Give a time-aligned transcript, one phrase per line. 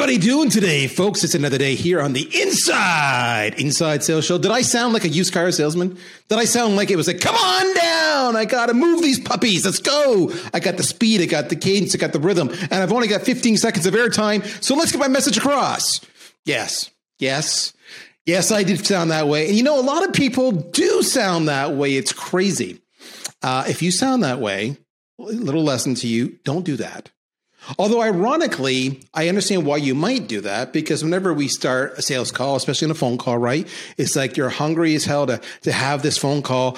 [0.00, 1.24] Everybody doing today, folks?
[1.24, 4.38] It's another day here on the Inside Inside Sales Show.
[4.38, 5.98] Did I sound like a used car salesman?
[6.30, 8.34] Did I sound like it was like, come on down?
[8.34, 9.66] I got to move these puppies.
[9.66, 10.32] Let's go.
[10.54, 13.08] I got the speed, I got the cadence, I got the rhythm, and I've only
[13.08, 14.42] got 15 seconds of airtime.
[14.64, 16.00] So let's get my message across.
[16.46, 17.74] Yes, yes,
[18.24, 19.48] yes, I did sound that way.
[19.48, 21.96] And you know, a lot of people do sound that way.
[21.96, 22.80] It's crazy.
[23.42, 24.78] Uh, if you sound that way,
[25.18, 27.10] little lesson to you don't do that
[27.78, 32.32] Although, ironically, I understand why you might do that because whenever we start a sales
[32.32, 33.66] call, especially in a phone call, right?
[33.96, 36.76] It's like you're hungry as hell to, to have this phone call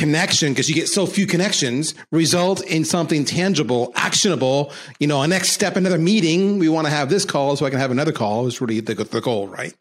[0.00, 4.72] connection because you get so few connections result in something tangible actionable.
[4.98, 7.70] You know a next step another meeting we want to have this call so i
[7.70, 9.74] can have another call is really the, the goal right?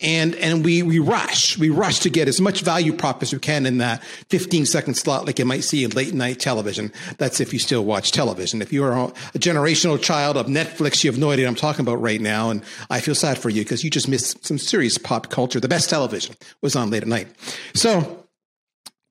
[0.00, 3.40] And and we we rush we rush to get as much value prop as we
[3.40, 6.92] can in that 15 second slot like you might see in late night television.
[7.18, 8.62] That's if you still watch television.
[8.62, 11.84] If you're a, a generational child of netflix you have no idea what i'm talking
[11.84, 14.98] about right now and i feel sad for you because you just missed some serious
[14.98, 15.58] pop culture.
[15.58, 17.26] The best television was on late at night.
[17.74, 18.27] So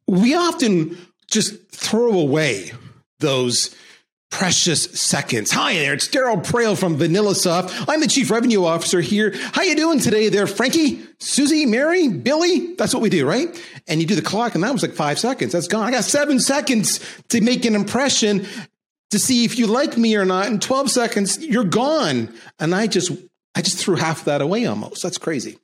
[0.07, 0.97] we often
[1.29, 2.71] just throw away
[3.19, 3.75] those
[4.29, 5.51] precious seconds.
[5.51, 7.85] Hi there, it's Daryl Praill from VanillaSoft.
[7.87, 9.33] I'm the Chief Revenue Officer here.
[9.53, 12.75] How you doing today there, Frankie, Susie, Mary, Billy?
[12.75, 13.47] That's what we do, right?
[13.87, 15.53] And you do the clock, and that was like five seconds.
[15.53, 15.87] That's gone.
[15.87, 18.45] I got seven seconds to make an impression
[19.11, 20.47] to see if you like me or not.
[20.47, 22.33] In 12 seconds, you're gone.
[22.59, 23.11] And I just
[23.55, 25.01] I just threw half that away almost.
[25.01, 25.57] That's crazy.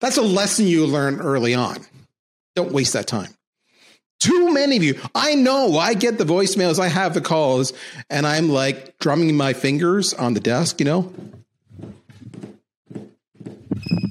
[0.00, 1.84] That's a lesson you learn early on.
[2.54, 3.34] Don't waste that time.
[4.20, 4.98] Too many of you.
[5.14, 7.72] I know I get the voicemails, I have the calls,
[8.10, 11.12] and I'm like drumming my fingers on the desk, you know?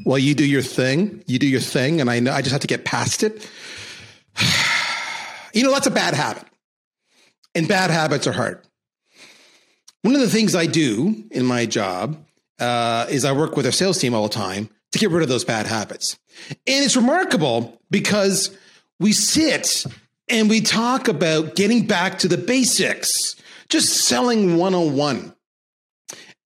[0.03, 2.61] Well, you do your thing, you do your thing, and I know I just have
[2.61, 3.47] to get past it.
[5.53, 6.43] you know, that's a bad habit.
[7.53, 8.65] And bad habits are hard.
[10.01, 12.25] One of the things I do in my job
[12.57, 15.29] uh, is I work with our sales team all the time to get rid of
[15.29, 16.17] those bad habits.
[16.67, 18.55] And it's remarkable because
[18.99, 19.85] we sit
[20.27, 23.09] and we talk about getting back to the basics,
[23.69, 25.33] just selling 101.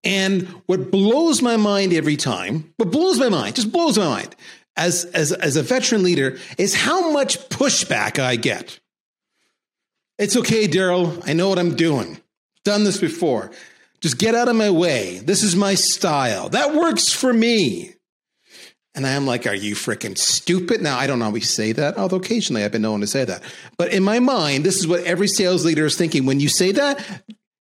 [0.03, 4.35] And what blows my mind every time, what blows my mind, just blows my mind
[4.75, 8.79] as, as, as a veteran leader is how much pushback I get.
[10.17, 11.21] It's okay, Daryl.
[11.27, 12.19] I know what I'm doing.
[12.63, 13.51] Done this before.
[14.01, 15.19] Just get out of my way.
[15.19, 16.49] This is my style.
[16.49, 17.93] That works for me.
[18.95, 20.81] And I'm like, are you freaking stupid?
[20.81, 23.41] Now, I don't always say that, although occasionally I've been known to say that.
[23.77, 26.25] But in my mind, this is what every sales leader is thinking.
[26.25, 27.03] When you say that,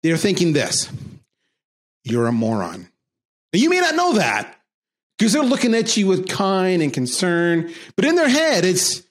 [0.01, 0.89] they're thinking this
[2.05, 2.87] you're a moron.
[3.53, 4.55] Now, you may not know that
[5.17, 9.03] because they're looking at you with kind and concern, but in their head, it's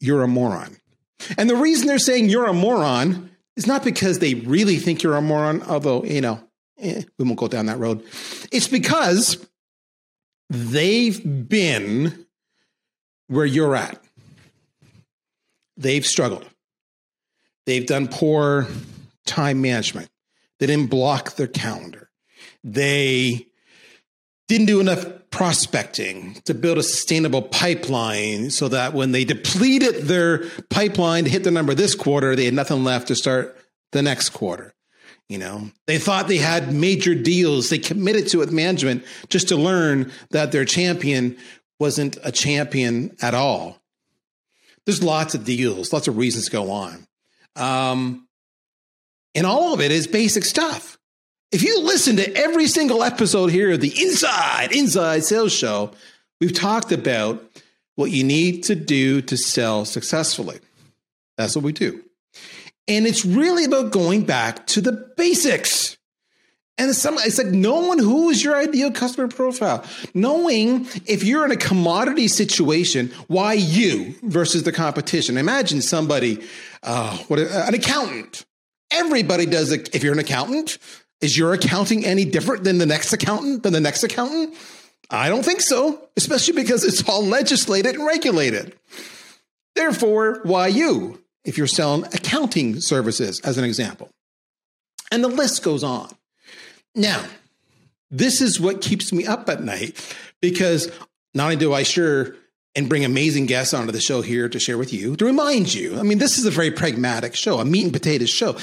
[0.00, 0.76] you're a moron.
[1.36, 5.16] And the reason they're saying you're a moron is not because they really think you're
[5.16, 6.40] a moron, although, you know,
[6.80, 8.02] eh, we won't go down that road.
[8.52, 9.44] It's because
[10.50, 12.26] they've been
[13.28, 14.02] where you're at.
[15.76, 16.48] They've struggled.
[17.66, 18.66] They've done poor
[19.26, 20.08] time management.
[20.58, 22.10] They didn't block their calendar.
[22.64, 23.46] They
[24.48, 30.48] didn't do enough prospecting to build a sustainable pipeline so that when they depleted their
[30.70, 33.56] pipeline to hit the number this quarter, they had nothing left to start
[33.92, 34.74] the next quarter.
[35.28, 37.68] You know, they thought they had major deals.
[37.68, 41.36] They committed to it with management just to learn that their champion
[41.78, 43.78] wasn't a champion at all.
[44.86, 47.06] There's lots of deals, lots of reasons to go on.
[47.56, 48.26] Um,
[49.34, 50.98] and all of it is basic stuff.
[51.52, 55.92] If you listen to every single episode here of the Inside, Inside Sales Show,
[56.40, 57.42] we've talked about
[57.96, 60.58] what you need to do to sell successfully.
[61.36, 62.02] That's what we do.
[62.88, 65.98] And it's really about going back to the basics.
[66.78, 71.44] And it's, some, it's like knowing who is your ideal customer profile, knowing if you're
[71.44, 75.36] in a commodity situation, why you versus the competition.
[75.36, 76.42] Imagine somebody,
[76.84, 78.46] uh, what an accountant.
[78.92, 79.94] Everybody does it.
[79.94, 80.78] If you're an accountant,
[81.20, 84.54] is your accounting any different than the next accountant than the next accountant?
[85.10, 88.78] I don't think so, especially because it's all legislated and regulated.
[89.74, 91.20] Therefore, why you?
[91.44, 94.10] If you're selling accounting services, as an example.
[95.10, 96.10] And the list goes on.
[96.94, 97.24] Now,
[98.10, 100.90] this is what keeps me up at night because
[101.34, 102.34] not only do I sure
[102.74, 105.98] and bring amazing guests onto the show here to share with you, to remind you.
[105.98, 108.56] I mean, this is a very pragmatic show, a meat and potatoes show.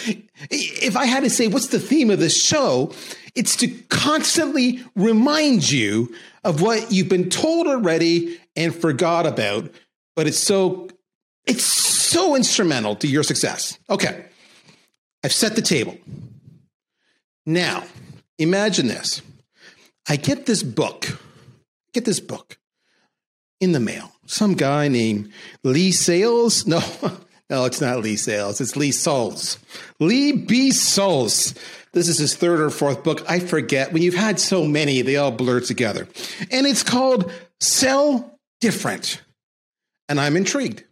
[0.49, 2.93] If I had to say what's the theme of this show,
[3.35, 9.69] it's to constantly remind you of what you've been told already and forgot about,
[10.15, 10.87] but it's so
[11.47, 13.77] it's so instrumental to your success.
[13.89, 14.25] Okay,
[15.23, 15.97] I've set the table.
[17.45, 17.83] Now,
[18.37, 19.21] Imagine this.
[20.07, 21.19] I get this book,
[21.93, 22.57] get this book
[23.59, 24.11] in the mail.
[24.25, 25.31] Some guy named
[25.63, 26.67] Lee Sales.
[26.67, 26.81] No,
[27.49, 28.59] no, it's not Lee Sales.
[28.59, 29.57] It's Lee Salz.
[29.99, 30.71] Lee B.
[30.71, 31.57] Salz.
[31.93, 33.23] This is his third or fourth book.
[33.29, 33.93] I forget.
[33.93, 36.09] When you've had so many, they all blur together.
[36.51, 37.31] And it's called
[37.61, 39.21] Sell Different.
[40.09, 40.83] And I'm intrigued.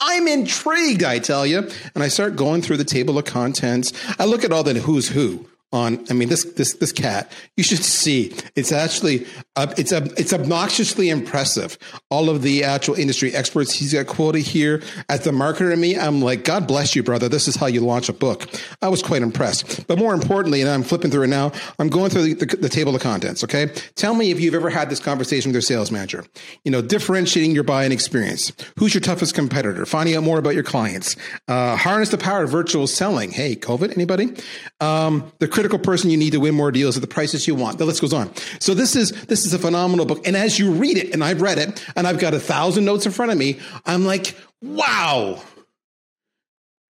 [0.00, 1.68] I'm intrigued, I tell you.
[1.94, 3.92] And I start going through the table of contents.
[4.18, 7.64] I look at all the who's who on i mean this this this cat you
[7.64, 8.34] should see.
[8.54, 9.26] It's actually
[9.56, 11.78] uh, it's a it's obnoxiously impressive.
[12.10, 15.98] All of the actual industry experts he's got quoted here as the marketer to me.
[15.98, 17.28] I'm like god bless you brother.
[17.28, 18.46] This is how you launch a book.
[18.82, 19.86] I was quite impressed.
[19.86, 22.68] But more importantly and i'm flipping through it now i'm going through the, the, the
[22.68, 23.66] table of contents okay?
[23.94, 26.24] Tell me if you've ever had this conversation with your sales manager.
[26.64, 28.52] You know differentiating your buying experience.
[28.78, 29.86] Who's your toughest competitor?
[29.86, 31.16] Finding out more about your clients.
[31.48, 33.30] Uh, harness the power of virtual selling.
[33.30, 34.34] Hey covid anybody?
[34.80, 37.78] Um, the critical person you need to win more deals at the prices you want.
[37.78, 38.30] The list goes on.
[38.60, 40.26] So this is this is a phenomenal book.
[40.26, 43.06] And as you read it, and I've read it, and I've got a thousand notes
[43.06, 45.40] in front of me, I'm like, wow.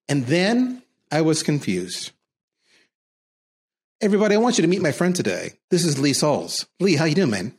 [0.09, 0.83] And then
[1.13, 2.13] I was confused.
[4.01, 5.53] Everybody, I want you to meet my friend today.
[5.71, 6.67] This is Lee Salz.
[6.81, 7.55] Lee, how you doing, man?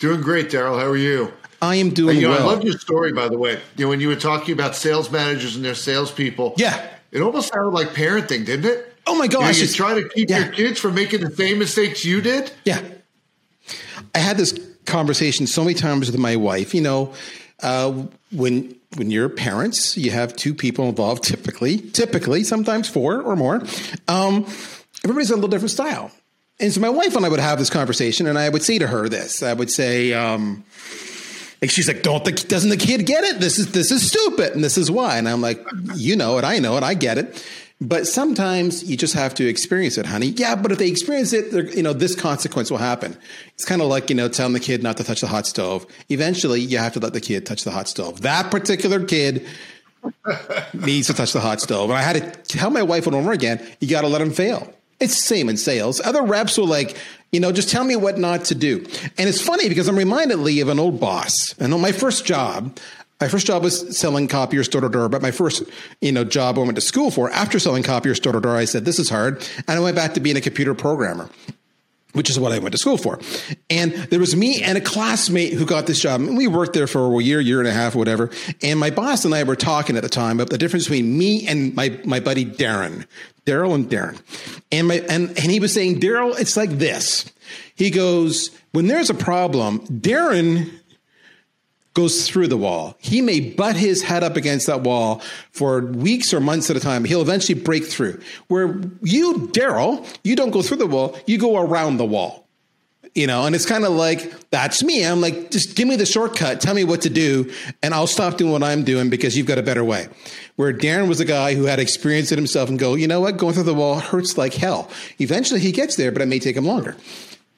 [0.00, 0.76] Doing great, Daryl.
[0.76, 1.32] How are you?
[1.60, 2.48] I am doing you know, well.
[2.48, 3.60] I love your story, by the way.
[3.76, 6.54] You know, when you were talking about sales managers and their salespeople.
[6.56, 6.84] Yeah.
[7.12, 8.91] It almost sounded like parenting, didn't it?
[9.06, 9.58] Oh my gosh!
[9.60, 10.38] You, you try to keep yeah.
[10.38, 12.52] your kids from making the same mistakes you did.
[12.64, 12.80] Yeah,
[14.14, 16.74] I had this conversation so many times with my wife.
[16.74, 17.14] You know,
[17.62, 17.92] uh,
[18.30, 21.24] when when you're parents, you have two people involved.
[21.24, 23.62] Typically, typically, sometimes four or more.
[24.08, 24.46] Um,
[25.04, 26.10] everybody's a little different style,
[26.60, 28.86] and so my wife and I would have this conversation, and I would say to
[28.86, 29.42] her this.
[29.42, 30.12] I would say.
[30.12, 30.64] Um,
[31.60, 33.38] like she's like, don't the doesn't the kid get it?
[33.38, 35.16] This is this is stupid, and this is why.
[35.16, 35.64] And I'm like,
[35.94, 37.46] you know it, I know it, I get it.
[37.82, 40.28] But sometimes you just have to experience it, honey.
[40.28, 43.16] Yeah, but if they experience it, you know, this consequence will happen.
[43.54, 45.84] It's kind of like, you know, telling the kid not to touch the hot stove.
[46.08, 48.22] Eventually, you have to let the kid touch the hot stove.
[48.22, 49.44] That particular kid
[50.72, 51.90] needs to touch the hot stove.
[51.90, 54.30] And I had to tell my wife and over again, you got to let him
[54.30, 54.72] fail.
[55.00, 56.00] It's the same in sales.
[56.00, 56.96] Other reps will like,
[57.32, 58.78] you know, just tell me what not to do.
[59.18, 61.60] And it's funny because I'm reminded, Lee, of an old boss.
[61.60, 62.78] I know my first job,
[63.22, 65.62] my first job was selling copiers door to door, but my first,
[66.00, 68.64] you know, job I went to school for after selling copiers door to door, I
[68.64, 69.48] said, this is hard.
[69.68, 71.30] And I went back to being a computer programmer
[72.14, 73.18] which is what I went to school for.
[73.70, 76.20] And there was me and a classmate who got this job.
[76.20, 78.30] And we worked there for a year, year and a half, whatever.
[78.60, 81.46] And my boss and I were talking at the time about the difference between me
[81.46, 83.06] and my, my buddy Darren,
[83.46, 84.20] Daryl and Darren.
[84.70, 87.32] And my, and, and he was saying, Daryl, it's like this.
[87.76, 90.70] He goes, when there's a problem, Darren
[91.94, 92.96] goes through the wall.
[92.98, 96.80] He may butt his head up against that wall for weeks or months at a
[96.80, 97.04] time.
[97.04, 98.20] He'll eventually break through.
[98.48, 102.40] Where you, Daryl, you don't go through the wall, you go around the wall.
[103.14, 105.04] You know, and it's kind of like, that's me.
[105.04, 108.38] I'm like, just give me the shortcut, tell me what to do, and I'll stop
[108.38, 110.08] doing what I'm doing because you've got a better way.
[110.56, 113.36] Where Darren was a guy who had experienced it himself and go, you know what,
[113.36, 114.90] going through the wall hurts like hell.
[115.18, 116.96] Eventually he gets there, but it may take him longer.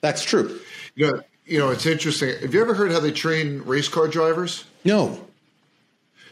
[0.00, 0.58] That's true.
[0.96, 2.38] Yeah you know, it's interesting.
[2.40, 4.64] Have you ever heard how they train race car drivers?
[4.84, 5.26] No.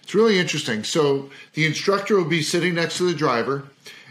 [0.02, 0.85] It's really interesting.
[0.85, 3.64] So the instructor will be sitting next to the driver,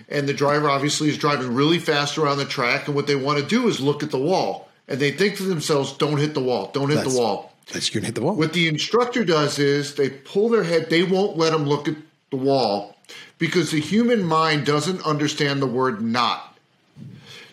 [0.10, 2.88] and the driver obviously is driving really fast around the track.
[2.88, 5.43] And what they want to do is look at the wall, and they think to
[5.43, 6.72] themselves, "Don't hit the wall.
[6.74, 8.36] Don't hit that's, the wall." That's you hit the wall.
[8.36, 10.89] What the instructor does is they pull their head.
[10.89, 11.96] They won't let them look at
[12.29, 12.98] the wall
[13.38, 16.58] because the human mind doesn't understand the word "not."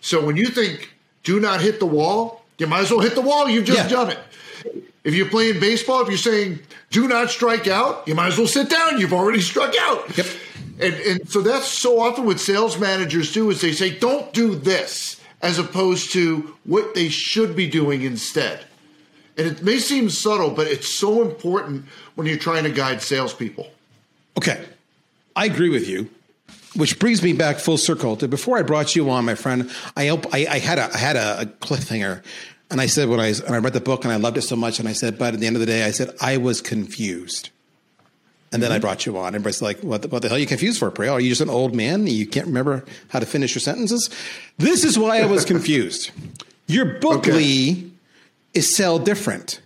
[0.00, 3.22] So when you think "do not hit the wall," You might as well hit the
[3.22, 3.48] wall.
[3.48, 3.88] You've just yeah.
[3.88, 4.18] done it.
[5.04, 6.58] If you're playing baseball, if you're saying
[6.90, 8.98] do not strike out, you might as well sit down.
[8.98, 10.16] You've already struck out.
[10.16, 10.26] Yep.
[10.80, 14.54] And, and so that's so often what sales managers do is they say, don't do
[14.54, 18.60] this, as opposed to what they should be doing instead.
[19.36, 21.84] And it may seem subtle, but it's so important
[22.14, 23.68] when you're trying to guide salespeople.
[24.36, 24.64] Okay.
[25.36, 26.10] I agree with you
[26.78, 29.70] which brings me back full circle to before I brought you on, my friend.
[29.96, 32.22] I I, I had a I had a, a cliffhanger,
[32.70, 34.56] and I said when I and I read the book and I loved it so
[34.56, 36.60] much, and I said, but at the end of the day, I said I was
[36.62, 37.50] confused.
[38.50, 38.76] And then mm-hmm.
[38.76, 39.34] I brought you on.
[39.34, 41.12] Everybody's like, what the, what the hell are you confused for, Praill?
[41.12, 42.06] Are you just an old man?
[42.06, 44.08] You can't remember how to finish your sentences?
[44.56, 46.12] This is why I was confused.
[46.66, 47.32] Your book, okay.
[47.32, 47.92] Lee,
[48.54, 49.60] is sell different.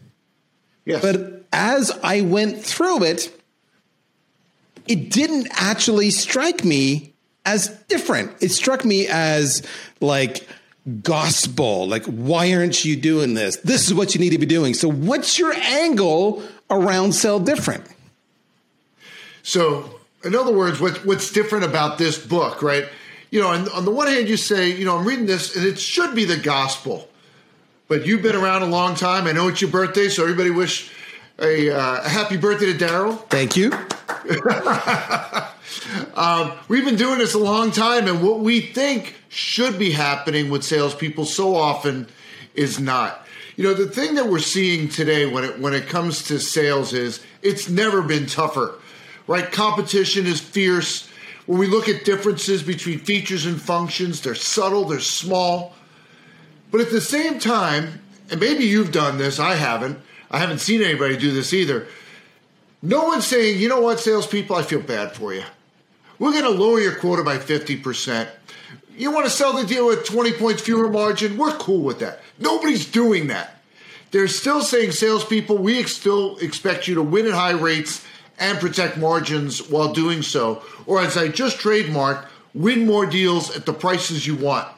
[0.85, 1.01] Yes.
[1.01, 3.42] But as I went through it,
[4.87, 8.33] it didn't actually strike me as different.
[8.41, 9.63] It struck me as
[10.01, 10.47] like
[11.03, 11.87] gospel.
[11.87, 13.57] Like, why aren't you doing this?
[13.59, 14.75] This is what you need to be doing.
[14.75, 17.85] So, what's your angle around Sell Different?
[19.43, 22.89] So, in other words, what, what's different about this book, right?
[23.33, 25.65] you know, and on the one hand, you say, you know, I'm reading this and
[25.65, 27.09] it should be the gospel.
[27.89, 29.27] But you've been around a long time.
[29.27, 30.93] I know it's your birthday, so everybody wish
[31.41, 33.19] a, uh, a happy birthday to Daryl.
[33.29, 33.73] Thank you.
[36.15, 40.51] um, we've been doing this a long time, and what we think should be happening
[40.51, 42.07] with salespeople so often
[42.55, 43.27] is not.
[43.57, 46.93] You know, the thing that we're seeing today when it when it comes to sales
[46.93, 48.75] is it's never been tougher,
[49.27, 49.51] right?
[49.51, 51.09] Competition is fierce.
[51.47, 55.75] When we look at differences between features and functions, they're subtle, they're small.
[56.71, 59.99] But at the same time, and maybe you've done this, I haven't.
[60.33, 61.87] I haven't seen anybody do this either.
[62.81, 65.45] No one's saying, you know what, salespeople, I feel bad for you.
[66.19, 68.29] We're going to lower your quota by 50%.
[68.97, 71.37] You want to sell the deal at 20 points fewer margin?
[71.37, 72.21] We're cool with that.
[72.39, 73.63] Nobody's doing that.
[74.11, 78.05] They're still saying, salespeople, we still expect you to win at high rates
[78.39, 80.63] and protect margins while doing so.
[80.87, 84.69] Or as I just trademarked, win more deals at the prices you want.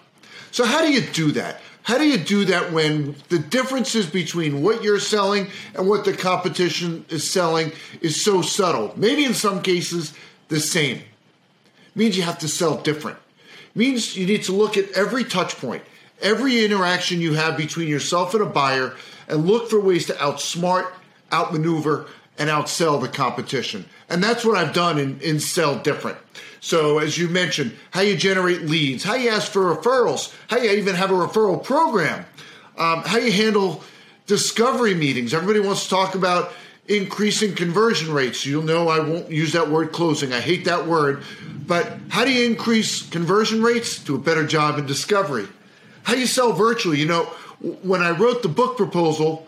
[0.50, 1.60] So, how do you do that?
[1.84, 6.14] How do you do that when the differences between what you're selling and what the
[6.14, 8.94] competition is selling is so subtle?
[8.96, 10.14] Maybe in some cases,
[10.48, 11.02] the same.
[11.94, 13.18] means you have to sell different.
[13.74, 15.82] means you need to look at every touch point,
[16.22, 18.94] every interaction you have between yourself and a buyer,
[19.28, 20.90] and look for ways to outsmart,
[21.32, 22.06] outmaneuver,
[22.38, 23.84] and outsell the competition.
[24.08, 26.16] And that's what I've done in, in Sell Different.
[26.64, 30.70] So, as you mentioned, how you generate leads, how you ask for referrals, how you
[30.70, 32.24] even have a referral program,
[32.78, 33.84] um, how you handle
[34.26, 35.34] discovery meetings.
[35.34, 36.54] Everybody wants to talk about
[36.88, 38.46] increasing conversion rates.
[38.46, 40.32] You'll know I won't use that word closing.
[40.32, 41.22] I hate that word.
[41.66, 44.02] But how do you increase conversion rates?
[44.02, 45.46] Do a better job in discovery.
[46.04, 46.98] How do you sell virtually?
[46.98, 47.24] You know,
[47.82, 49.46] when I wrote the book proposal,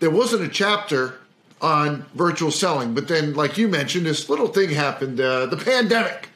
[0.00, 1.14] there wasn't a chapter
[1.62, 2.92] on virtual selling.
[2.92, 6.29] But then, like you mentioned, this little thing happened uh, the pandemic.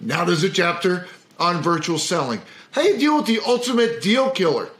[0.00, 1.06] Now there's a chapter
[1.38, 2.40] on virtual selling.
[2.72, 4.70] How you deal with the ultimate deal killer?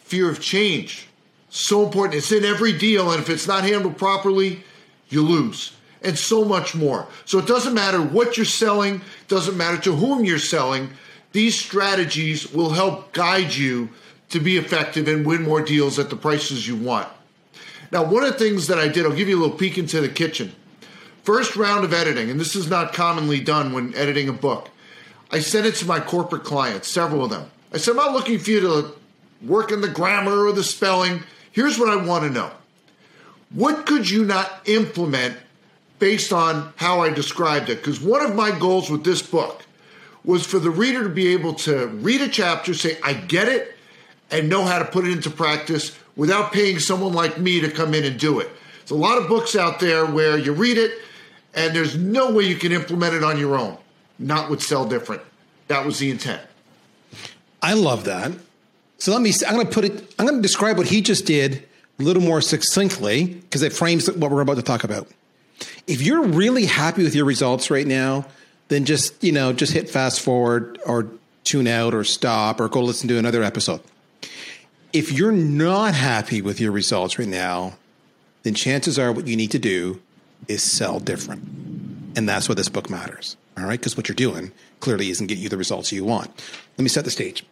[0.00, 1.08] Fear of change.
[1.50, 2.16] So important.
[2.16, 4.64] It's in every deal, and if it's not handled properly,
[5.08, 5.72] you lose.
[6.02, 7.06] And so much more.
[7.26, 10.90] So it doesn't matter what you're selling, doesn't matter to whom you're selling.
[11.32, 13.90] These strategies will help guide you
[14.30, 17.08] to be effective and win more deals at the prices you want.
[17.90, 20.00] Now, one of the things that I did, I'll give you a little peek into
[20.00, 20.54] the kitchen.
[21.22, 24.68] First round of editing, and this is not commonly done when editing a book.
[25.30, 27.50] I sent it to my corporate clients, several of them.
[27.72, 28.92] I said, I'm not looking for you to
[29.42, 31.22] work in the grammar or the spelling.
[31.52, 32.50] Here's what I want to know.
[33.50, 35.36] What could you not implement
[35.98, 37.78] based on how I described it?
[37.78, 39.64] Because one of my goals with this book
[40.24, 43.76] was for the reader to be able to read a chapter, say, I get it,
[44.30, 47.94] and know how to put it into practice without paying someone like me to come
[47.94, 48.50] in and do it.
[48.80, 50.92] There's a lot of books out there where you read it,
[51.54, 53.76] and there's no way you can implement it on your own.
[54.18, 55.22] Not with Sell Different.
[55.68, 56.42] That was the intent.
[57.60, 58.32] I love that.
[58.98, 59.32] So let me.
[59.46, 60.14] I'm going to put it.
[60.18, 61.66] I'm going to describe what he just did
[61.98, 65.08] a little more succinctly because it frames what we're about to talk about.
[65.86, 68.26] If you're really happy with your results right now,
[68.68, 71.08] then just you know just hit fast forward or
[71.44, 73.80] tune out or stop or go listen to another episode.
[74.92, 77.74] If you're not happy with your results right now,
[78.42, 80.00] then chances are what you need to do
[80.48, 81.42] is sell different.
[82.16, 83.36] And that's why this book matters.
[83.56, 83.78] All right.
[83.78, 86.30] Because what you're doing clearly isn't getting you the results you want.
[86.76, 87.44] Let me set the stage.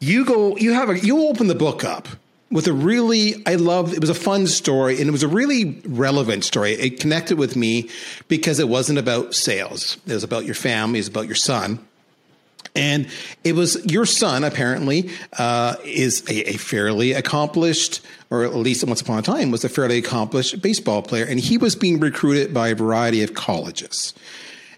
[0.00, 2.08] You go, you have a, you open the book up
[2.50, 5.80] with a really, I love, it was a fun story and it was a really
[5.86, 6.72] relevant story.
[6.72, 7.88] It connected with me
[8.28, 9.96] because it wasn't about sales.
[10.06, 11.78] It was about your family, it was about your son.
[12.74, 13.08] And
[13.44, 18.00] it was your son, apparently, uh, is a, a, fairly accomplished,
[18.30, 21.24] or at least once upon a time, was a fairly accomplished baseball player.
[21.24, 24.14] And he was being recruited by a variety of colleges.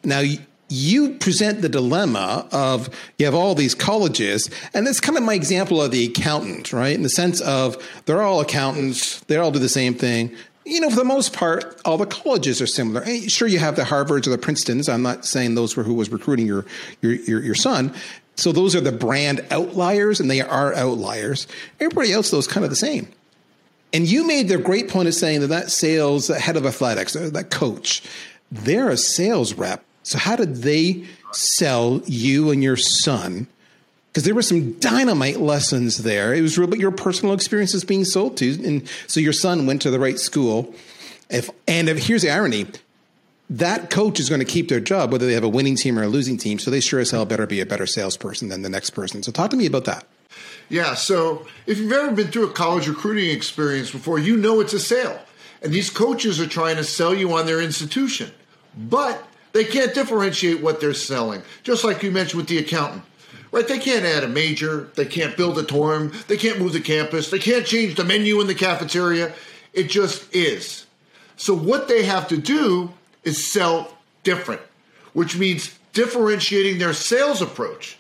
[0.03, 0.23] Now,
[0.69, 5.35] you present the dilemma of you have all these colleges, and that's kind of my
[5.35, 6.95] example of the accountant, right?
[6.95, 10.91] In the sense of they're all accountants, they all do the same thing you know,
[10.91, 13.05] for the most part, all the colleges are similar.
[13.29, 14.89] Sure, you have the Harvards or the Princetons.
[14.89, 16.65] I'm not saying those were who was recruiting your
[17.03, 17.95] your your, your son.
[18.37, 21.47] So those are the brand outliers, and they are outliers.
[21.79, 23.09] Everybody else, though, is kind of the same.
[23.93, 27.31] And you made the great point of saying that that sales head of athletics, uh,
[27.33, 28.03] that coach,
[28.51, 29.85] they're a sales rep.
[30.03, 33.47] So how did they sell you and your son
[34.15, 36.33] because there were some dynamite lessons there.
[36.33, 39.83] It was real, but your personal experiences being sold to, and so your son went
[39.83, 40.73] to the right school.
[41.29, 42.67] If and if here's the irony,
[43.51, 46.05] that coach is going to keep their job whether they have a winning team or
[46.05, 46.61] a losing team.
[46.61, 49.25] So they sure as hell better be a better salesperson than the next person.
[49.25, 50.07] So talk to me about that.
[50.69, 50.95] Yeah.
[50.95, 54.79] So if you've ever been through a college recruiting experience before, you know it's a
[54.79, 55.19] sale,
[55.61, 58.31] and these coaches are trying to sell you on their institution,
[58.79, 63.05] but They can't differentiate what they're selling, just like you mentioned with the accountant.
[63.55, 63.69] Right?
[63.69, 67.31] They can't add a major, they can't build a dorm, they can't move the campus,
[67.31, 69.33] they can't change the menu in the cafeteria.
[69.73, 70.87] It just is.
[71.37, 72.93] So what they have to do
[73.23, 74.61] is sell different,
[75.13, 77.97] which means differentiating their sales approach.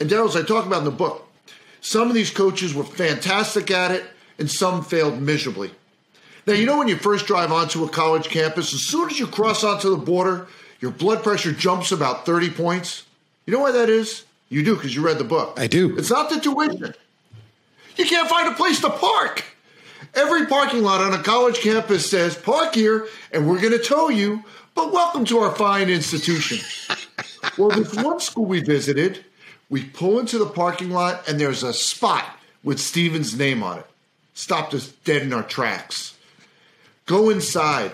[0.00, 1.24] And Daryl, as I talk about in the book,
[1.80, 4.02] some of these coaches were fantastic at it
[4.40, 5.70] and some failed miserably.
[6.48, 9.28] Now, you know when you first drive onto a college campus, as soon as you
[9.28, 10.48] cross onto the border,
[10.80, 13.04] your blood pressure jumps about 30 points?
[13.46, 14.24] You know why that is?
[14.50, 15.54] You do because you read the book.
[15.56, 15.96] I do.
[15.96, 16.92] It's not the tuition.
[17.96, 19.44] You can't find a place to park.
[20.14, 24.08] Every parking lot on a college campus says, park here and we're going to tow
[24.08, 24.42] you,
[24.74, 26.58] but welcome to our fine institution.
[27.58, 29.24] well, this one school we visited,
[29.68, 32.24] we pull into the parking lot and there's a spot
[32.64, 33.86] with Steven's name on it.
[34.34, 36.18] Stopped us dead in our tracks.
[37.06, 37.92] Go inside.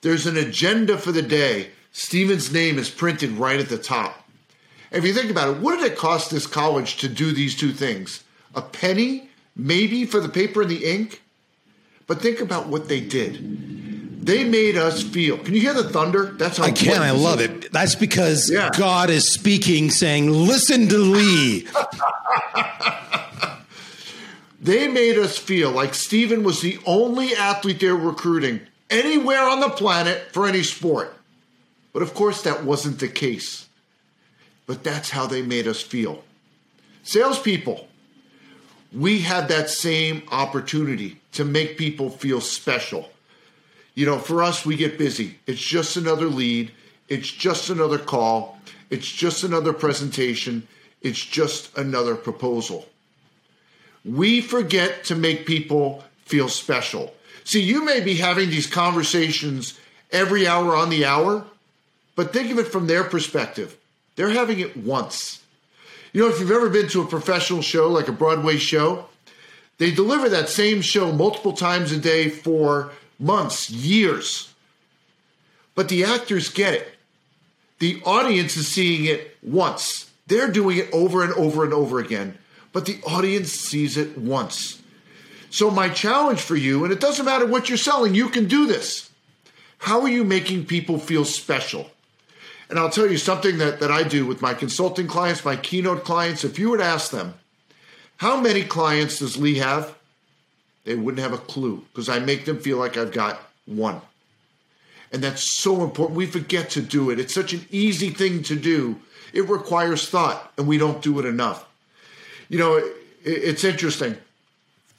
[0.00, 1.70] There's an agenda for the day.
[1.92, 4.23] Steven's name is printed right at the top.
[4.94, 7.72] If you think about it, what did it cost this college to do these two
[7.72, 8.22] things?
[8.54, 11.20] A penny, maybe, for the paper and the ink?
[12.06, 14.24] But think about what they did.
[14.24, 15.38] They made us feel.
[15.38, 16.26] Can you hear the thunder?
[16.26, 17.02] That's how I can.
[17.02, 17.72] I love it.
[17.72, 18.70] That's because yeah.
[18.76, 21.60] God is speaking, saying, "Listen to Lee."
[24.62, 29.68] they made us feel like Steven was the only athlete they're recruiting anywhere on the
[29.68, 31.14] planet for any sport.
[31.92, 33.63] But of course, that wasn't the case
[34.66, 36.24] but that's how they made us feel.
[37.02, 37.86] Salespeople,
[38.92, 43.10] we had that same opportunity to make people feel special.
[43.94, 45.38] You know, for us, we get busy.
[45.46, 46.72] It's just another lead,
[47.08, 48.58] it's just another call,
[48.90, 50.66] it's just another presentation,
[51.02, 52.86] it's just another proposal.
[54.04, 57.14] We forget to make people feel special.
[57.44, 59.78] See, you may be having these conversations
[60.10, 61.44] every hour on the hour,
[62.16, 63.76] but think of it from their perspective.
[64.16, 65.42] They're having it once.
[66.12, 69.06] You know, if you've ever been to a professional show like a Broadway show,
[69.78, 74.54] they deliver that same show multiple times a day for months, years.
[75.74, 76.94] But the actors get it.
[77.80, 80.10] The audience is seeing it once.
[80.26, 82.38] They're doing it over and over and over again,
[82.72, 84.80] but the audience sees it once.
[85.50, 88.66] So, my challenge for you, and it doesn't matter what you're selling, you can do
[88.66, 89.10] this.
[89.78, 91.90] How are you making people feel special?
[92.68, 96.04] And I'll tell you something that, that I do with my consulting clients, my keynote
[96.04, 96.44] clients.
[96.44, 97.34] If you would ask them,
[98.16, 99.94] how many clients does Lee have?
[100.84, 104.00] They wouldn't have a clue because I make them feel like I've got one.
[105.12, 106.16] And that's so important.
[106.16, 107.20] We forget to do it.
[107.20, 109.00] It's such an easy thing to do.
[109.32, 111.66] It requires thought, and we don't do it enough.
[112.48, 114.16] You know, it, it's interesting.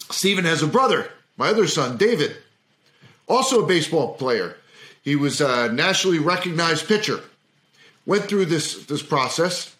[0.09, 2.35] Stephen has a brother, my other son, David,
[3.27, 4.55] also a baseball player.
[5.03, 7.21] He was a nationally recognized pitcher
[8.05, 9.75] went through this this process,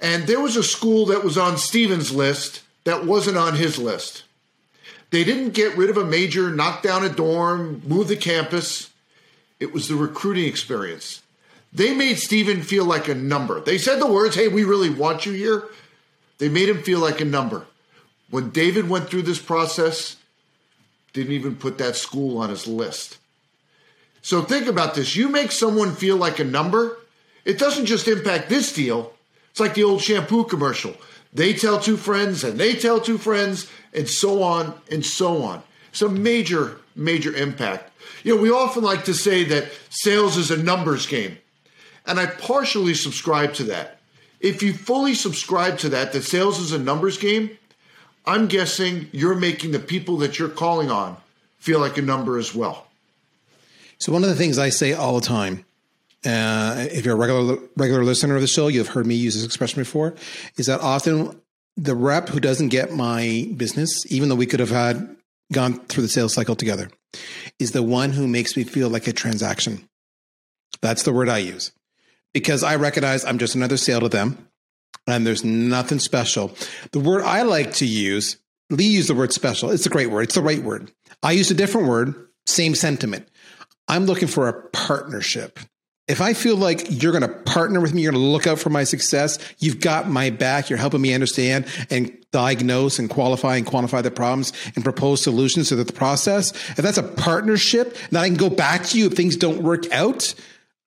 [0.00, 4.24] and there was a school that was on Steven's list that wasn't on his list.
[5.10, 8.90] They didn't get rid of a major, knock down a dorm, move the campus.
[9.60, 11.22] It was the recruiting experience.
[11.72, 13.60] They made Steven feel like a number.
[13.60, 15.64] They said the words, hey, we really want you here.
[16.38, 17.66] They made him feel like a number.
[18.30, 20.16] When David went through this process,
[21.12, 23.18] didn't even put that school on his list.
[24.22, 25.16] So think about this.
[25.16, 26.98] You make someone feel like a number,
[27.46, 29.14] it doesn't just impact this deal.
[29.50, 30.94] It's like the old shampoo commercial.
[31.32, 35.62] They tell two friends and they tell two friends and so on and so on.
[35.90, 37.90] It's a major, major impact.
[38.24, 41.38] You know, we often like to say that sales is a numbers game.
[42.04, 44.00] And I partially subscribe to that.
[44.40, 47.56] If you fully subscribe to that, that sales is a numbers game,
[48.26, 51.16] I'm guessing you're making the people that you're calling on
[51.58, 52.86] feel like a number as well.
[53.98, 55.64] So, one of the things I say all the time
[56.26, 59.44] uh, if you're a regular regular listener of the show, you've heard me use this
[59.44, 60.14] expression before.
[60.56, 61.40] Is that often
[61.76, 65.16] the rep who doesn't get my business, even though we could have had
[65.52, 66.90] gone through the sales cycle together,
[67.58, 69.88] is the one who makes me feel like a transaction.
[70.82, 71.72] That's the word I use
[72.32, 74.48] because I recognize I'm just another sale to them,
[75.06, 76.54] and there's nothing special.
[76.92, 79.70] The word I like to use, Lee used the word special.
[79.70, 80.22] It's a great word.
[80.22, 80.92] It's the right word.
[81.22, 82.14] I used a different word,
[82.46, 83.28] same sentiment.
[83.88, 85.60] I'm looking for a partnership
[86.08, 88.58] if I feel like you're going to partner with me, you're going to look out
[88.58, 93.56] for my success, you've got my back, you're helping me understand and diagnose and qualify
[93.56, 96.52] and quantify the problems and propose solutions to the process.
[96.70, 99.90] If that's a partnership, and I can go back to you if things don't work
[99.92, 100.34] out,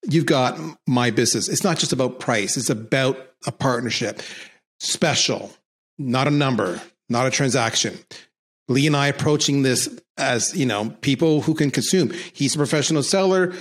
[0.10, 1.50] you've got my business.
[1.50, 4.22] It's not just about price, it's about a partnership.
[4.80, 5.52] Special,
[5.98, 7.98] not a number, not a transaction.
[8.70, 12.12] Lee and I approaching this as, you know, people who can consume.
[12.34, 13.54] He's a professional seller.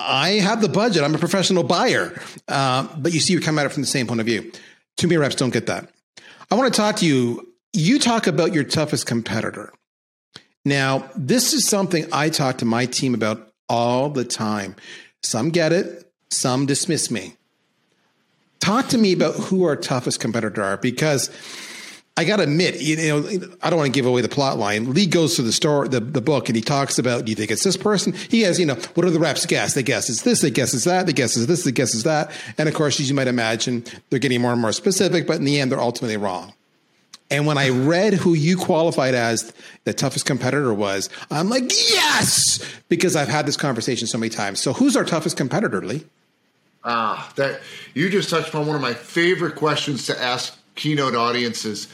[0.00, 1.04] I have the budget.
[1.04, 2.20] I'm a professional buyer.
[2.48, 4.50] Uh, but you see, you come at it from the same point of view.
[4.96, 5.90] Too many reps don't get that.
[6.50, 7.46] I want to talk to you.
[7.72, 9.72] You talk about your toughest competitor.
[10.64, 14.74] Now, this is something I talk to my team about all the time.
[15.22, 17.36] Some get it, some dismiss me.
[18.58, 21.30] Talk to me about who our toughest competitor are because
[22.20, 23.26] I got to admit, you know,
[23.62, 24.92] I don't want to give away the plot line.
[24.92, 27.50] Lee goes through the story, the, the book, and he talks about, do you think
[27.50, 28.12] it's this person?
[28.12, 29.72] He has, you know, what are the reps guess?
[29.72, 32.02] They guess it's this, they guess it's that, they guess it's this, they guess it's
[32.02, 32.30] that.
[32.58, 35.44] And of course, as you might imagine, they're getting more and more specific, but in
[35.44, 36.52] the end, they're ultimately wrong.
[37.30, 39.54] And when I read who you qualified as
[39.84, 44.60] the toughest competitor was, I'm like, yes, because I've had this conversation so many times.
[44.60, 46.04] So who's our toughest competitor, Lee?
[46.84, 47.62] Ah, that
[47.94, 51.88] you just touched on one of my favorite questions to ask keynote audiences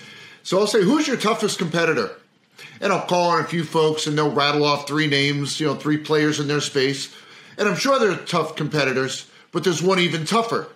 [0.46, 2.09] so I'll say, who's your toughest competitor?
[2.80, 5.74] And I'll call on a few folks and they'll rattle off three names, you know,
[5.74, 7.12] three players in their space.
[7.59, 10.68] And I'm sure they're tough competitors, but there's one even tougher.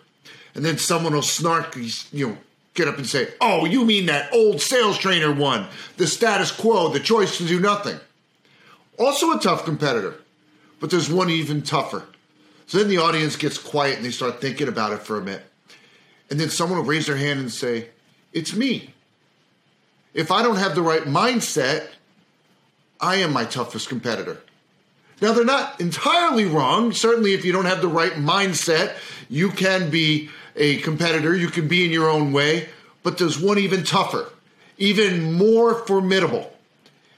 [0.57, 2.37] And then someone will snark, you know,
[2.75, 6.89] get up and say, Oh, you mean that old sales trainer one, the status quo,
[6.89, 8.01] the choice to do nothing.
[8.99, 10.17] Also a tough competitor,
[10.81, 12.07] but there's one even tougher.
[12.67, 15.47] So then the audience gets quiet and they start thinking about it for a minute.
[16.29, 17.91] And then someone will raise their hand and say,
[18.33, 18.95] It's me
[20.15, 21.89] if I don't have the right mindset,
[23.01, 24.39] I am my toughest competitor.
[25.21, 26.93] Now, they're not entirely wrong.
[26.93, 28.97] Certainly, if you don't have the right mindset,
[29.29, 32.69] you can be a competitor, you can be in your own way,
[33.03, 34.31] but there's one even tougher,
[34.79, 36.53] even more formidable.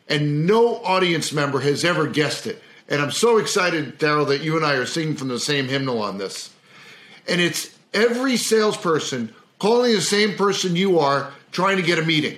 [0.09, 2.63] And no audience member has ever guessed it.
[2.89, 6.03] And I'm so excited, Daryl, that you and I are singing from the same hymnal
[6.03, 6.53] on this.
[7.27, 12.37] And it's every salesperson calling the same person you are trying to get a meeting.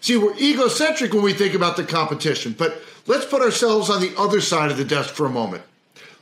[0.00, 4.14] See, we're egocentric when we think about the competition, but let's put ourselves on the
[4.16, 5.62] other side of the desk for a moment.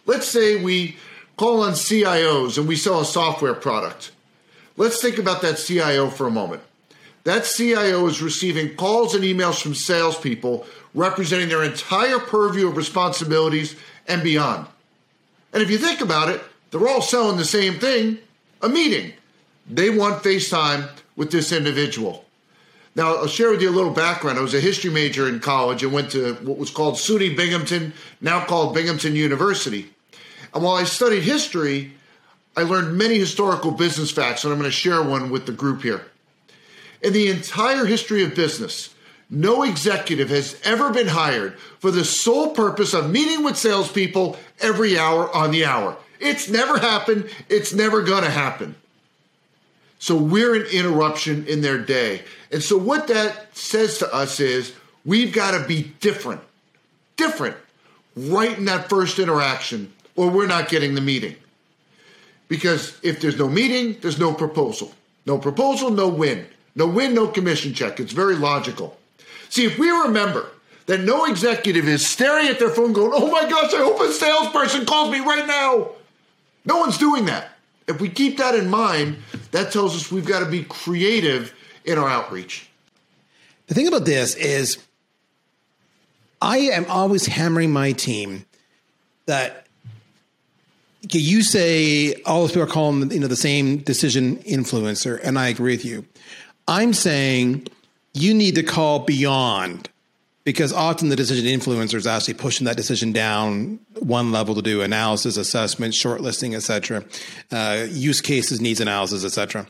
[0.06, 0.96] Let's say we
[1.36, 4.10] call on CIOs and we sell a software product.
[4.76, 6.62] Let's think about that CIO for a moment.
[7.24, 13.76] That CIO is receiving calls and emails from salespeople representing their entire purview of responsibilities
[14.06, 14.66] and beyond.
[15.52, 18.18] And if you think about it, they're all selling the same thing
[18.62, 19.12] a meeting.
[19.68, 22.24] They want FaceTime with this individual.
[22.98, 24.40] Now, I'll share with you a little background.
[24.40, 27.92] I was a history major in college and went to what was called SUNY Binghamton,
[28.20, 29.86] now called Binghamton University.
[30.52, 31.92] And while I studied history,
[32.56, 35.82] I learned many historical business facts, and I'm going to share one with the group
[35.82, 36.06] here.
[37.00, 38.92] In the entire history of business,
[39.30, 44.98] no executive has ever been hired for the sole purpose of meeting with salespeople every
[44.98, 45.96] hour on the hour.
[46.18, 47.30] It's never happened.
[47.48, 48.74] It's never going to happen.
[49.98, 52.22] So we're an interruption in their day.
[52.52, 56.40] And so what that says to us is we've got to be different,
[57.16, 57.56] different
[58.16, 61.36] right in that first interaction, or we're not getting the meeting.
[62.48, 64.92] Because if there's no meeting, there's no proposal.
[65.26, 66.46] No proposal, no win.
[66.74, 68.00] No win, no commission check.
[68.00, 68.96] It's very logical.
[69.50, 70.48] See, if we remember
[70.86, 74.12] that no executive is staring at their phone going, oh my gosh, I hope a
[74.12, 75.90] salesperson calls me right now.
[76.64, 77.50] No one's doing that.
[77.86, 79.18] If we keep that in mind,
[79.50, 82.68] that tells us we've got to be creative in our outreach.
[83.66, 84.78] The thing about this is,
[86.40, 88.46] I am always hammering my team
[89.26, 89.66] that
[91.10, 95.48] you say all those people are calling you know the same decision influencer, and I
[95.48, 96.06] agree with you.
[96.66, 97.68] I'm saying
[98.14, 99.88] you need to call beyond
[100.48, 104.80] because often the decision influencer is actually pushing that decision down one level to do
[104.80, 107.04] analysis, assessment, shortlisting, etc.,
[107.52, 109.66] uh, use cases, needs analysis, etc.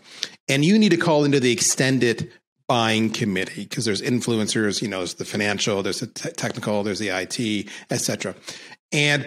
[0.49, 2.31] And you need to call into the extended
[2.69, 7.01] buying committee because there's influencers, you know, there's the financial, there's the te- technical, there's
[7.01, 8.37] the IT, etc.
[8.93, 9.27] And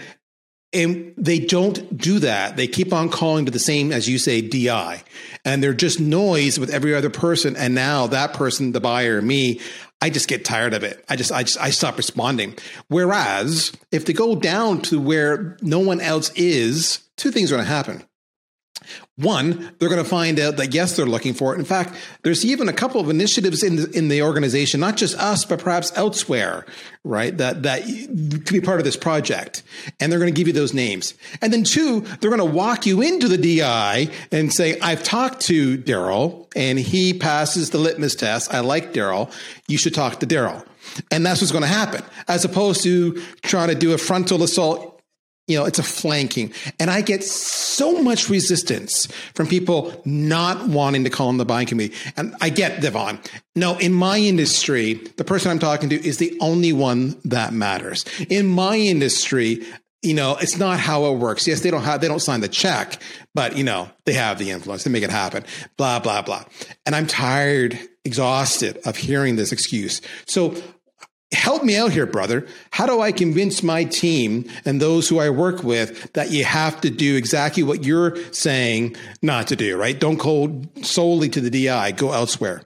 [0.71, 2.55] and they don't do that.
[2.55, 5.03] They keep on calling to the same, as you say, DI.
[5.43, 7.57] And they're just noise with every other person.
[7.57, 9.59] And now that person, the buyer, me,
[10.01, 11.05] I just get tired of it.
[11.07, 12.57] I just, I just, I stop responding.
[12.87, 17.65] Whereas if they go down to where no one else is, two things are going
[17.65, 18.03] to happen.
[19.17, 21.59] One, they're going to find out that yes, they're looking for it.
[21.59, 25.17] In fact, there's even a couple of initiatives in the, in the organization, not just
[25.17, 26.65] us, but perhaps elsewhere,
[27.03, 27.37] right?
[27.37, 29.63] That that could be part of this project,
[29.99, 31.13] and they're going to give you those names.
[31.41, 35.41] And then two, they're going to walk you into the DI and say, "I've talked
[35.41, 38.53] to Daryl, and he passes the litmus test.
[38.53, 39.31] I like Daryl.
[39.67, 40.65] You should talk to Daryl."
[41.11, 44.90] And that's what's going to happen, as opposed to trying to do a frontal assault
[45.51, 46.53] you know, it's a flanking.
[46.79, 51.67] And I get so much resistance from people not wanting to call on the buying
[51.67, 51.93] committee.
[52.15, 53.19] And I get Devon.
[53.55, 58.05] No, in my industry, the person I'm talking to is the only one that matters.
[58.29, 59.65] In my industry,
[60.01, 61.47] you know, it's not how it works.
[61.47, 63.01] Yes, they don't have, they don't sign the check,
[63.35, 64.83] but you know, they have the influence.
[64.83, 65.43] They make it happen.
[65.77, 66.43] Blah blah blah.
[66.85, 70.01] And I'm tired, exhausted of hearing this excuse.
[70.25, 70.55] So
[71.31, 72.45] help me out here, brother.
[72.71, 76.81] How do I convince my team and those who I work with that you have
[76.81, 79.99] to do exactly what you're saying not to do, right?
[79.99, 82.63] Don't go solely to the DI, go elsewhere.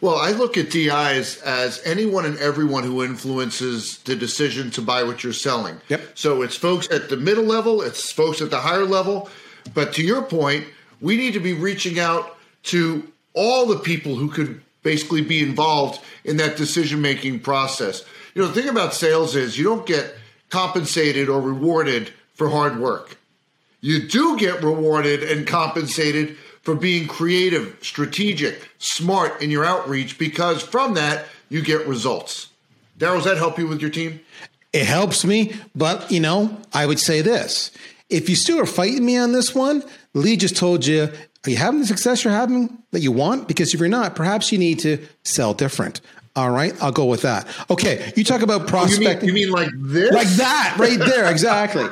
[0.00, 5.02] Well, I look at DIs as anyone and everyone who influences the decision to buy
[5.02, 5.80] what you're selling.
[5.88, 6.00] Yep.
[6.14, 9.30] So it's folks at the middle level, it's folks at the higher level.
[9.74, 10.66] But to your point,
[11.00, 16.00] we need to be reaching out to all the people who could basically be involved
[16.24, 18.04] in that decision making process.
[18.34, 20.14] You know, the thing about sales is you don't get
[20.48, 23.18] compensated or rewarded for hard work.
[23.80, 30.62] You do get rewarded and compensated for being creative, strategic, smart in your outreach because
[30.62, 32.48] from that you get results.
[32.96, 34.20] Daryl, does that help you with your team?
[34.72, 37.72] It helps me, but you know, I would say this.
[38.08, 39.82] If you still are fighting me on this one,
[40.14, 41.10] Lee just told you,
[41.46, 43.48] are you having the success you're having that you want?
[43.48, 46.00] Because if you're not, perhaps you need to sell different.
[46.36, 47.46] All right, I'll go with that.
[47.70, 49.30] Okay, you talk about prospecting.
[49.30, 50.12] Oh, you, mean, you mean like this?
[50.12, 51.86] Like that, right there, exactly.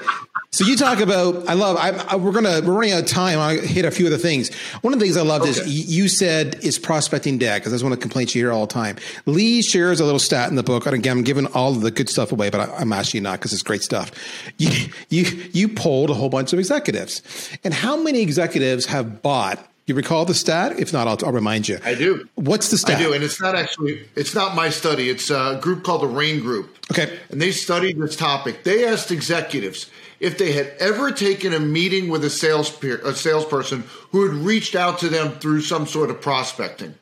[0.54, 3.40] So you talk about I love I, I, we're gonna we're running out of time.
[3.40, 4.54] I hit a few of the things.
[4.82, 5.60] One of the things I loved okay.
[5.62, 8.64] is you said is prospecting dead because that's one of the complaints you hear all
[8.64, 8.96] the time.
[9.26, 11.90] Lee shares a little stat in the book, and again I'm giving all of the
[11.90, 14.12] good stuff away, but I, am actually not because it's great stuff.
[14.58, 14.70] You
[15.08, 19.94] you you polled a whole bunch of executives, and how many executives have bought you
[19.94, 20.78] recall the stat?
[20.78, 21.78] If not, I'll, I'll, remind you.
[21.84, 22.26] I do.
[22.36, 22.96] What's the stat?
[22.96, 25.10] I do, and it's not actually it's not my study.
[25.10, 26.76] It's a group called the Rain Group.
[26.90, 28.64] Okay, and they studied this topic.
[28.64, 33.14] They asked executives if they had ever taken a meeting with a sales peer, a
[33.14, 36.94] salesperson who had reached out to them through some sort of prospecting.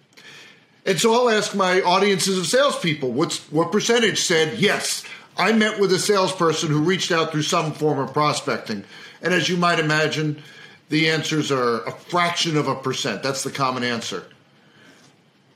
[0.85, 5.05] And so I'll ask my audiences of salespeople, what's what percentage said yes?
[5.37, 8.85] I met with a salesperson who reached out through some form of prospecting.
[9.23, 10.43] And as you might imagine,
[10.93, 13.23] the answers are a fraction of a percent.
[13.23, 14.27] That's the common answer.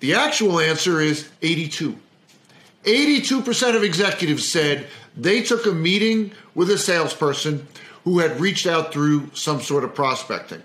[0.00, 1.94] The actual answer is 82.
[2.84, 7.68] 82% of executives said they took a meeting with a salesperson
[8.04, 10.62] who had reached out through some sort of prospecting.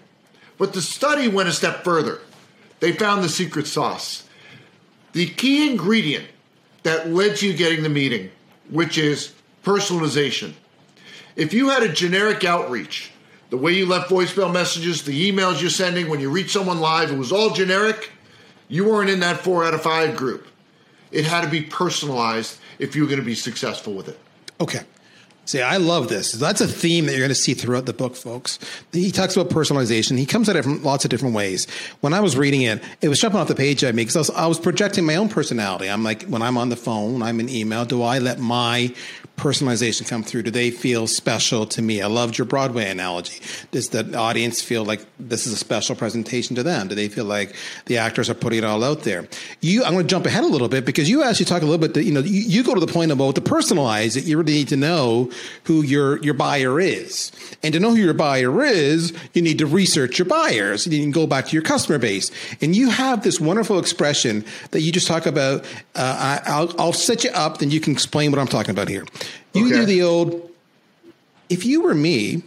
[0.58, 2.20] But the study went a step further.
[2.80, 4.26] They found the secret sauce.
[5.12, 6.28] The key ingredient
[6.84, 8.32] that led to you getting the meeting,
[8.70, 9.34] which is
[9.66, 10.54] personalization.
[11.36, 13.11] If you had a generic outreach,
[13.52, 17.12] the way you left voicemail messages, the emails you're sending when you reach someone live,
[17.12, 18.10] it was all generic,
[18.70, 20.48] you weren't in that four out of five group.
[21.12, 24.18] It had to be personalized if you were going to be successful with it.
[24.62, 24.80] Okay.
[25.52, 26.32] See, I love this.
[26.32, 28.58] That's a theme that you're going to see throughout the book, folks.
[28.94, 30.18] He talks about personalization.
[30.18, 31.68] He comes at it from lots of different ways.
[32.00, 34.20] When I was reading it, it was jumping off the page at me because I
[34.20, 35.90] was, I was projecting my own personality.
[35.90, 38.94] I'm like, when I'm on the phone, I'm in email, do I let my
[39.36, 40.44] personalization come through?
[40.44, 42.02] Do they feel special to me?
[42.02, 43.42] I loved your Broadway analogy.
[43.72, 46.88] Does the audience feel like this is a special presentation to them?
[46.88, 47.56] Do they feel like
[47.88, 49.28] the actors are putting it all out there?
[49.60, 51.86] You, I'm going to jump ahead a little bit because you actually talk a little
[51.86, 52.06] bit.
[52.06, 54.68] You know, you, you go to the point about the personalize that you really need
[54.70, 55.32] to know
[55.64, 57.32] who your your buyer is,
[57.64, 60.88] and to know who your buyer is, you need to research your buyers.
[60.88, 64.82] You can go back to your customer base, and you have this wonderful expression that
[64.82, 65.66] you just talk about.
[65.96, 68.88] Uh, I, I'll, I'll set you up, then you can explain what I'm talking about
[68.88, 69.06] here.
[69.54, 69.76] You okay.
[69.76, 70.50] do the old,
[71.50, 72.44] if you were me,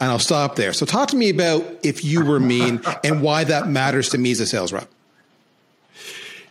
[0.00, 0.72] and I'll stop there.
[0.72, 4.30] So talk to me about if you were me and why that matters to me
[4.30, 4.88] as a sales rep.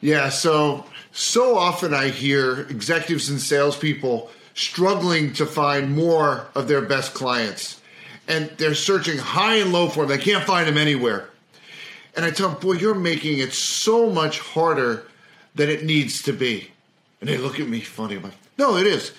[0.01, 6.81] Yeah, so so often I hear executives and salespeople struggling to find more of their
[6.81, 7.79] best clients.
[8.27, 10.17] And they're searching high and low for them.
[10.17, 11.29] They can't find them anywhere.
[12.15, 15.03] And I tell them, boy, you're making it so much harder
[15.53, 16.71] than it needs to be.
[17.21, 18.15] And they look at me funny.
[18.15, 19.11] I'm like, no, it is.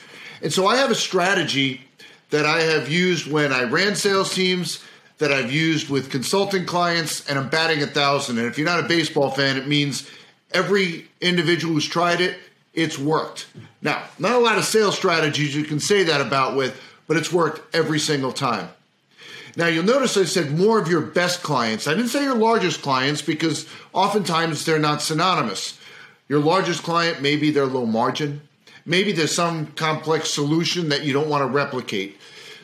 [0.43, 1.83] And so I have a strategy
[2.31, 4.85] that I have used when I ran sales teams,
[5.19, 8.39] that I've used with consulting clients, and I'm batting a thousand.
[8.39, 10.09] And if you're not a baseball fan, it means
[10.51, 12.37] every individual who's tried it,
[12.79, 13.47] it's worked.
[13.83, 17.33] Now, not a lot of sales strategies you can say that about with, but it's
[17.33, 18.69] worked every single time.
[19.57, 21.89] Now, you'll notice I said more of your best clients.
[21.89, 25.77] I didn't say your largest clients because oftentimes they're not synonymous.
[26.29, 28.43] Your largest client, maybe they're low margin,
[28.87, 32.17] maybe there's some complex solution that you don't want to replicate.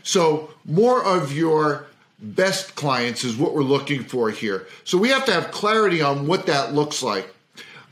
[0.04, 1.86] So, more of your
[2.20, 4.68] best clients is what we're looking for here.
[4.84, 7.34] So, we have to have clarity on what that looks like.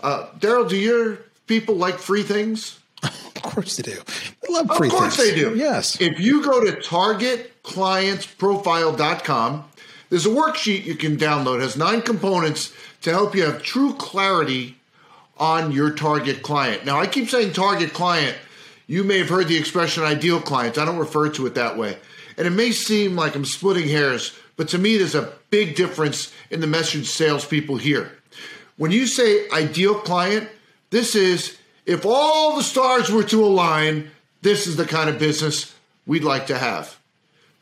[0.00, 2.78] Uh, Daryl, do your people like free things?
[3.02, 3.98] Of course they do.
[4.40, 4.92] They love free things.
[4.92, 5.30] Of course things.
[5.30, 5.56] they do.
[5.56, 6.00] Yes.
[6.00, 9.64] If you go to targetclientsprofile.com,
[10.10, 11.56] there's a worksheet you can download.
[11.56, 14.76] It has nine components to help you have true clarity
[15.38, 16.84] on your target client.
[16.84, 18.36] Now, I keep saying target client.
[18.86, 20.78] You may have heard the expression ideal client.
[20.78, 21.96] I don't refer to it that way.
[22.36, 26.32] And it may seem like I'm splitting hairs, but to me, there's a big difference
[26.50, 28.12] in the message salespeople hear.
[28.76, 30.48] When you say ideal client,
[30.92, 34.10] this is if all the stars were to align,
[34.42, 35.74] this is the kind of business
[36.06, 36.98] we'd like to have.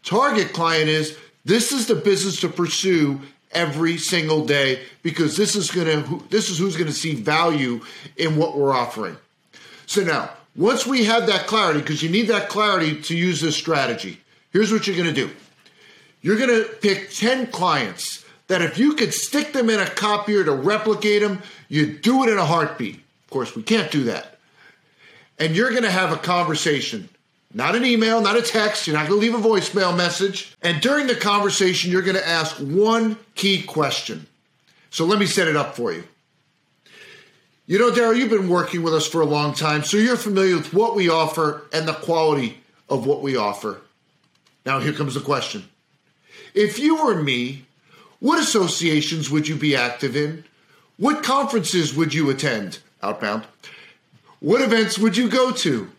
[0.02, 3.20] Target client is this is the business to pursue
[3.52, 7.80] every single day because this is going to this is who's going to see value
[8.16, 9.16] in what we're offering.
[9.86, 13.56] So now, once we have that clarity because you need that clarity to use this
[13.56, 14.20] strategy.
[14.52, 15.30] Here's what you're going to do.
[16.20, 20.42] You're going to pick 10 clients that if you could stick them in a copier
[20.42, 23.00] to replicate them, you'd do it in a heartbeat.
[23.30, 24.40] Of course, we can't do that.
[25.38, 27.08] And you're going to have a conversation
[27.52, 28.86] not an email, not a text.
[28.86, 30.56] You're not going to leave a voicemail message.
[30.62, 34.26] And during the conversation, you're going to ask one key question.
[34.90, 36.04] So let me set it up for you.
[37.66, 40.56] You know, Daryl, you've been working with us for a long time, so you're familiar
[40.56, 43.80] with what we offer and the quality of what we offer.
[44.66, 45.68] Now, here comes the question
[46.54, 47.64] If you were me,
[48.18, 50.44] what associations would you be active in?
[50.98, 52.78] What conferences would you attend?
[53.02, 53.44] Outbound.
[54.40, 55.90] What events would you go to?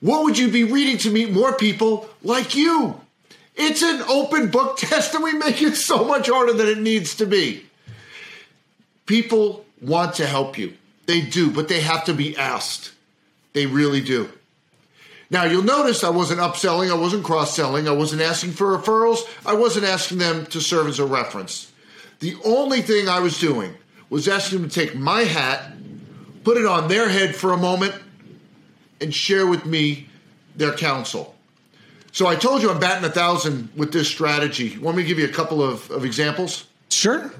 [0.00, 3.00] What would you be reading to meet more people like you?
[3.54, 7.14] It's an open book test and we make it so much harder than it needs
[7.16, 7.64] to be.
[9.06, 10.74] People want to help you.
[11.06, 12.92] They do, but they have to be asked.
[13.52, 14.28] They really do.
[15.30, 19.20] Now, you'll notice I wasn't upselling, I wasn't cross selling, I wasn't asking for referrals,
[19.44, 21.72] I wasn't asking them to serve as a reference.
[22.20, 23.74] The only thing I was doing
[24.08, 25.72] was asking them to take my hat,
[26.46, 27.92] put it on their head for a moment,
[29.00, 30.08] and share with me
[30.54, 31.34] their counsel.
[32.12, 34.78] So I told you I'm batting a thousand with this strategy.
[34.78, 36.68] Want me to give you a couple of, of examples?
[36.88, 37.32] Sure.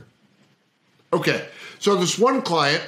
[1.13, 1.47] Okay.
[1.79, 2.83] So this one client,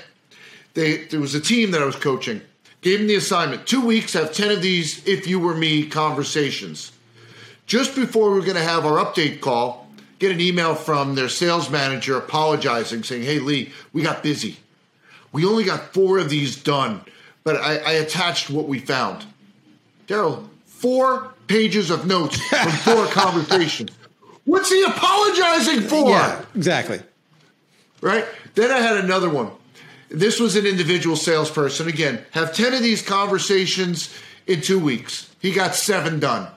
[0.74, 2.40] they there was a team that I was coaching.
[2.80, 3.68] Gave them the assignment.
[3.68, 6.90] Two weeks, have 10 of these if you were me conversations.
[7.66, 11.28] Just before we are going to have our update call, get an email from their
[11.28, 14.56] sales manager apologizing, saying, Hey, Lee, we got busy.
[15.32, 17.02] We only got four of these done
[17.48, 19.24] but I, I attached what we found.
[20.06, 23.90] Daryl, four pages of notes from four conversations.
[24.44, 26.10] What's he apologizing for?
[26.10, 27.00] Yeah, exactly.
[28.02, 28.26] Right?
[28.54, 29.50] Then I had another one.
[30.10, 31.88] This was an individual salesperson.
[31.88, 34.14] Again, have 10 of these conversations
[34.46, 35.34] in two weeks.
[35.40, 36.48] He got seven done.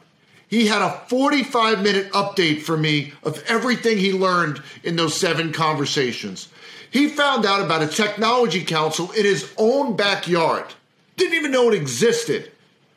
[0.49, 5.53] He had a 45 minute update for me of everything he learned in those seven
[5.53, 6.49] conversations.
[6.91, 10.65] He found out about a technology council in his own backyard.
[11.15, 12.51] Didn't even know it existed.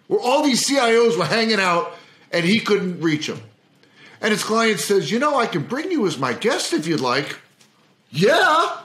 [0.08, 1.96] Where all these CIOs were hanging out
[2.32, 3.40] and he couldn't reach them.
[4.20, 7.00] And his client says, You know, I can bring you as my guest if you'd
[7.00, 7.38] like.
[8.10, 8.80] Yeah.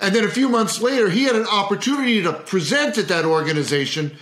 [0.00, 4.16] And then a few months later, he had an opportunity to present at that organization,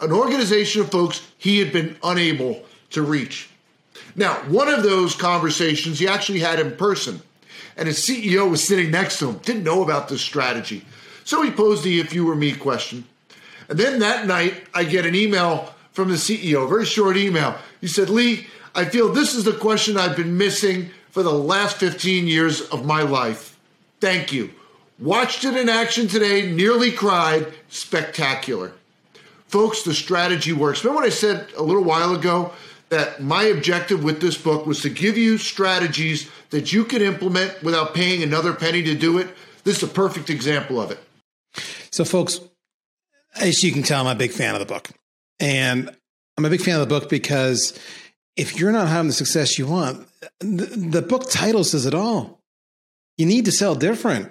[0.00, 3.48] an organization of folks he had been unable to reach.
[4.14, 7.22] Now, one of those conversations he actually had in person
[7.76, 10.84] and his CEO was sitting next to him, didn't know about this strategy.
[11.24, 13.04] So he posed the if you were me question.
[13.68, 17.56] And then that night, I get an email from the CEO, very short email.
[17.80, 21.76] He said, Lee, I feel this is the question I've been missing for the last
[21.76, 23.58] 15 years of my life.
[24.00, 24.50] Thank you.
[24.98, 27.52] Watched it in action today, nearly cried.
[27.68, 28.72] Spectacular.
[29.46, 30.82] Folks, the strategy works.
[30.82, 32.52] Remember what I said a little while ago
[32.92, 37.62] that my objective with this book was to give you strategies that you can implement
[37.62, 39.28] without paying another penny to do it.
[39.64, 40.98] This is a perfect example of it.
[41.90, 42.38] So, folks,
[43.34, 44.90] as you can tell, I'm a big fan of the book.
[45.40, 45.88] And
[46.36, 47.78] I'm a big fan of the book because
[48.36, 50.06] if you're not having the success you want,
[50.40, 52.40] the, the book title says it all.
[53.16, 54.30] You need to sell different.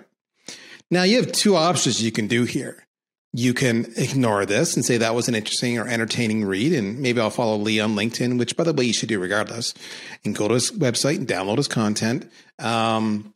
[0.92, 2.86] Now, you have two options you can do here
[3.34, 6.74] you can ignore this and say that was an interesting or entertaining read.
[6.74, 9.74] And maybe I'll follow Lee on LinkedIn, which, by the way, you should do regardless,
[10.26, 12.30] and go to his website and download his content.
[12.60, 13.34] Um,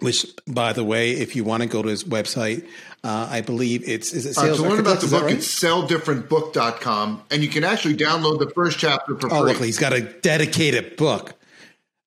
[0.00, 2.64] which, by the way, if you want to go to his website,
[3.02, 5.34] uh, I believe it's is it sales uh, to learn about the book, right?
[5.34, 9.52] it's selldifferentbook.com, and you can actually download the first chapter for oh, free.
[9.52, 11.34] Look, he's got a dedicated book.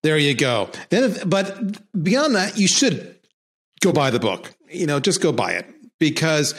[0.04, 0.70] There you go.
[0.90, 3.16] Then, but beyond that, you should
[3.82, 4.54] go buy the book.
[4.70, 5.66] You know, just go buy it
[6.00, 6.56] because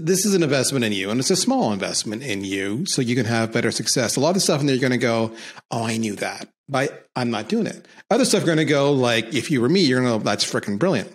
[0.00, 3.14] this is an investment in you and it's a small investment in you so you
[3.14, 4.16] can have better success.
[4.16, 5.32] A lot of stuff in there you're going to go,
[5.70, 7.86] oh, I knew that, but I'm not doing it.
[8.10, 10.44] Other stuff going to go like, if you were me, you're going to go, that's
[10.44, 11.14] freaking brilliant.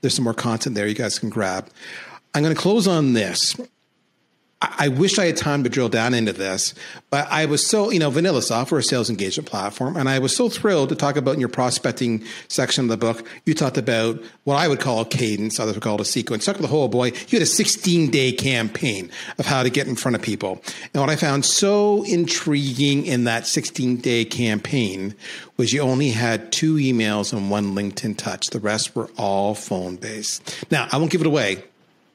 [0.00, 1.68] there's some more content there you guys can grab.
[2.34, 3.54] I'm going to close on this.
[4.62, 6.74] I, wish I had time to drill down into this,
[7.08, 10.50] but I was so, you know, VanillaSoft, a sales engagement platform, and I was so
[10.50, 13.26] thrilled to talk about in your prospecting section of the book.
[13.46, 16.44] You talked about what I would call a cadence, others would call it a sequence.
[16.44, 17.06] Talk about the whole boy.
[17.06, 20.62] You had a 16 day campaign of how to get in front of people.
[20.92, 25.14] And what I found so intriguing in that 16 day campaign
[25.56, 28.50] was you only had two emails and one LinkedIn touch.
[28.50, 30.66] The rest were all phone based.
[30.70, 31.64] Now, I won't give it away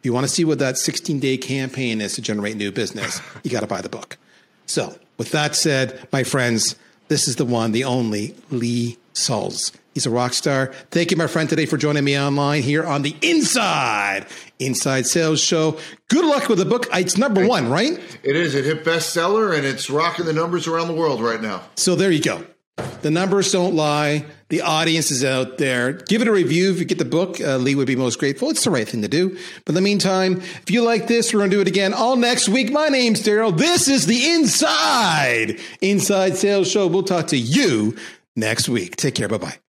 [0.05, 3.51] you want to see what that 16 day campaign is to generate new business, you
[3.51, 4.17] got to buy the book.
[4.65, 6.75] So, with that said, my friends,
[7.07, 9.71] this is the one, the only Lee Salz.
[9.93, 10.73] He's a rock star.
[10.91, 14.25] Thank you, my friend, today for joining me online here on the Inside
[14.59, 15.79] Inside Sales Show.
[16.09, 16.87] Good luck with the book.
[16.91, 17.93] It's number one, right?
[18.21, 18.55] It is.
[18.55, 21.63] It hit bestseller and it's rocking the numbers around the world right now.
[21.77, 22.45] So there you go.
[23.03, 24.25] The numbers don't lie.
[24.49, 25.93] The audience is out there.
[25.93, 27.41] Give it a review if you get the book.
[27.41, 28.51] Uh, Lee would be most grateful.
[28.51, 29.29] It's the right thing to do.
[29.65, 32.15] But in the meantime, if you like this, we're going to do it again all
[32.15, 32.71] next week.
[32.71, 33.57] My name's Daryl.
[33.57, 36.85] This is the Inside Inside Sales Show.
[36.87, 37.97] We'll talk to you
[38.35, 38.95] next week.
[38.97, 39.27] Take care.
[39.27, 39.64] Bye bye.